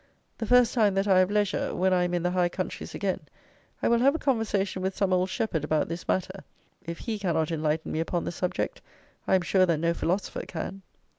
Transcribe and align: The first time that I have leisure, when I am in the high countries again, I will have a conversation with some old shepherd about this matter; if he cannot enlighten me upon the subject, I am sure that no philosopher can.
The 0.39 0.47
first 0.47 0.73
time 0.73 0.95
that 0.95 1.07
I 1.07 1.19
have 1.19 1.29
leisure, 1.29 1.75
when 1.75 1.93
I 1.93 2.01
am 2.05 2.15
in 2.15 2.23
the 2.23 2.31
high 2.31 2.49
countries 2.49 2.95
again, 2.95 3.19
I 3.83 3.87
will 3.87 3.99
have 3.99 4.15
a 4.15 4.17
conversation 4.17 4.81
with 4.81 4.97
some 4.97 5.13
old 5.13 5.29
shepherd 5.29 5.63
about 5.63 5.89
this 5.89 6.07
matter; 6.07 6.43
if 6.83 6.97
he 6.97 7.19
cannot 7.19 7.51
enlighten 7.51 7.91
me 7.91 7.99
upon 7.99 8.23
the 8.23 8.31
subject, 8.31 8.81
I 9.27 9.35
am 9.35 9.41
sure 9.43 9.67
that 9.67 9.77
no 9.77 9.93
philosopher 9.93 10.47
can. 10.47 10.81